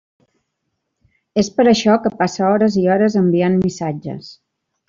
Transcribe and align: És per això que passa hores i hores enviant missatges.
És 1.43 1.51
per 1.59 1.67
això 1.73 1.99
que 2.07 2.13
passa 2.23 2.49
hores 2.49 2.81
i 2.85 2.89
hores 2.95 3.21
enviant 3.25 3.63
missatges. 3.63 4.35